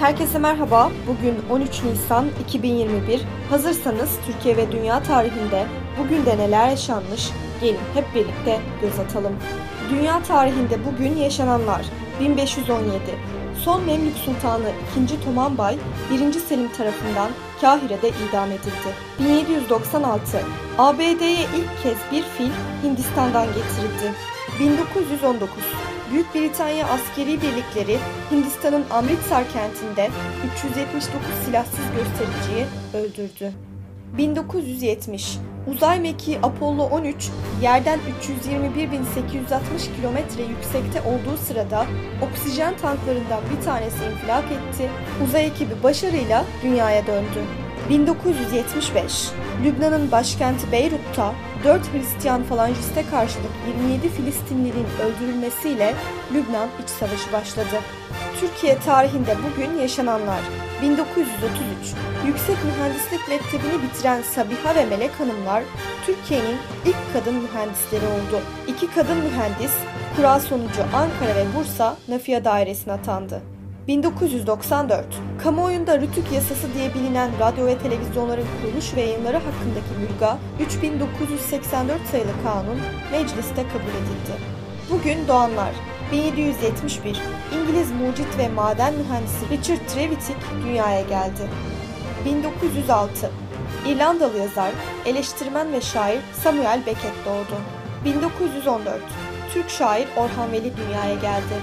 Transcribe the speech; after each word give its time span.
Herkese 0.00 0.38
merhaba. 0.38 0.90
Bugün 1.06 1.34
13 1.50 1.82
Nisan 1.84 2.26
2021. 2.46 3.20
Hazırsanız 3.50 4.18
Türkiye 4.26 4.56
ve 4.56 4.72
dünya 4.72 5.02
tarihinde 5.02 5.66
bugün 5.98 6.26
de 6.26 6.38
neler 6.38 6.68
yaşanmış? 6.68 7.30
Gelin 7.60 7.78
hep 7.94 8.14
birlikte 8.14 8.60
göz 8.82 8.98
atalım. 8.98 9.32
Dünya 9.90 10.22
tarihinde 10.22 10.78
bugün 10.84 11.16
yaşananlar 11.16 11.86
1517 12.20 13.00
Son 13.64 13.84
Memlük 13.84 14.16
Sultanı 14.16 14.70
2. 15.04 15.24
Tomanbay 15.24 15.78
1. 16.10 16.32
Selim 16.32 16.72
tarafından 16.72 17.30
Kahire'de 17.60 18.08
idam 18.08 18.48
edildi. 18.52 18.90
1796 19.18 20.42
ABD'ye 20.78 21.46
ilk 21.56 21.82
kez 21.82 21.98
bir 22.12 22.22
fil 22.22 22.50
Hindistan'dan 22.82 23.46
getirildi. 23.46 24.14
1919 24.60 25.64
Büyük 26.10 26.34
Britanya 26.34 26.86
askeri 26.86 27.42
birlikleri 27.42 27.98
Hindistan'ın 28.30 28.84
Amritsar 28.90 29.44
kentinde 29.52 30.10
379 30.56 31.28
silahsız 31.44 31.84
göstericiyi 31.96 32.66
öldürdü. 32.94 33.52
1970 34.16 35.38
Uzay 35.66 36.00
mekiği 36.00 36.38
Apollo 36.42 36.82
13 36.82 37.30
yerden 37.62 37.98
321.860 38.22 39.96
kilometre 39.96 40.42
yüksekte 40.42 41.00
olduğu 41.00 41.36
sırada 41.36 41.86
oksijen 42.22 42.76
tanklarından 42.76 43.40
bir 43.50 43.64
tanesi 43.64 44.04
infilak 44.04 44.44
etti. 44.44 44.90
Uzay 45.24 45.46
ekibi 45.46 45.82
başarıyla 45.82 46.44
dünyaya 46.62 47.06
döndü. 47.06 47.69
1975 47.88 49.30
Lübnan'ın 49.64 50.10
başkenti 50.10 50.72
Beyrut'ta 50.72 51.34
4 51.64 51.92
Hristiyan 51.92 52.42
falanciste 52.42 53.04
karşılık 53.10 53.50
27 53.66 54.08
Filistinlinin 54.08 54.86
öldürülmesiyle 55.02 55.94
Lübnan 56.34 56.68
iç 56.82 56.88
savaşı 56.88 57.32
başladı. 57.32 57.80
Türkiye 58.40 58.78
tarihinde 58.78 59.36
bugün 59.50 59.78
yaşananlar 59.78 60.40
1933 60.82 61.34
Yüksek 62.26 62.56
Mühendislik 62.64 63.28
Mektebi'ni 63.28 63.82
bitiren 63.82 64.22
Sabiha 64.22 64.74
ve 64.74 64.84
Melek 64.84 65.20
Hanımlar 65.20 65.62
Türkiye'nin 66.06 66.56
ilk 66.86 67.12
kadın 67.12 67.34
mühendisleri 67.34 68.06
oldu. 68.06 68.40
İki 68.68 68.94
kadın 68.94 69.16
mühendis 69.16 69.72
kura 70.16 70.40
sonucu 70.40 70.82
Ankara 70.94 71.36
ve 71.36 71.44
Bursa 71.56 71.96
Nafiye 72.08 72.44
Dairesi'ne 72.44 72.92
atandı. 72.92 73.42
1994 73.88 75.04
Kamuoyunda 75.42 76.00
Rütük 76.00 76.32
Yasası 76.32 76.74
diye 76.74 76.94
bilinen 76.94 77.30
radyo 77.40 77.66
ve 77.66 77.78
televizyonların 77.78 78.46
kuruluş 78.62 78.94
ve 78.96 79.00
yayınları 79.00 79.36
hakkındaki 79.36 79.94
mülga 80.00 80.38
3984 80.60 82.06
sayılı 82.10 82.30
kanun 82.44 82.80
mecliste 83.12 83.62
kabul 83.68 83.94
edildi. 84.00 84.34
Bugün 84.90 85.28
doğanlar 85.28 85.70
1771 86.12 87.20
İngiliz 87.54 87.90
mucit 87.90 88.38
ve 88.38 88.48
maden 88.48 88.94
mühendisi 88.94 89.48
Richard 89.50 89.88
Trevithick 89.88 90.38
dünyaya 90.64 91.00
geldi. 91.00 91.48
1906 92.24 93.30
İrlandalı 93.86 94.38
yazar, 94.38 94.70
eleştirmen 95.06 95.72
ve 95.72 95.80
şair 95.80 96.20
Samuel 96.42 96.80
Beckett 96.86 97.14
doğdu. 97.26 97.60
1914 98.04 98.94
Türk 99.54 99.70
şair 99.70 100.08
Orhan 100.16 100.52
Veli 100.52 100.72
dünyaya 100.76 101.14
geldi. 101.14 101.54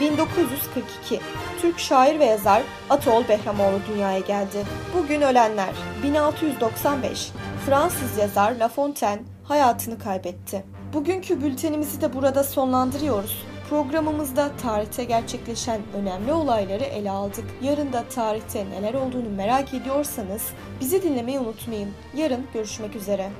1942 0.00 1.20
Türk 1.60 1.78
şair 1.78 2.18
ve 2.18 2.24
yazar 2.24 2.62
Atol 2.90 3.28
Behramoğlu 3.28 3.78
dünyaya 3.92 4.18
geldi. 4.18 4.64
Bugün 4.98 5.20
ölenler 5.20 5.74
1695 6.02 7.30
Fransız 7.66 8.18
yazar 8.18 8.52
La 8.52 8.68
Fontaine 8.68 9.22
hayatını 9.44 9.98
kaybetti. 9.98 10.64
Bugünkü 10.92 11.42
bültenimizi 11.42 12.00
de 12.00 12.12
burada 12.12 12.44
sonlandırıyoruz. 12.44 13.46
Programımızda 13.70 14.50
tarihte 14.62 15.04
gerçekleşen 15.04 15.80
önemli 15.94 16.32
olayları 16.32 16.84
ele 16.84 17.10
aldık. 17.10 17.44
Yarın 17.62 17.92
da 17.92 18.04
tarihte 18.14 18.70
neler 18.70 18.94
olduğunu 18.94 19.30
merak 19.36 19.74
ediyorsanız 19.74 20.42
bizi 20.80 21.02
dinlemeyi 21.02 21.38
unutmayın. 21.38 21.90
Yarın 22.16 22.46
görüşmek 22.54 22.96
üzere. 22.96 23.30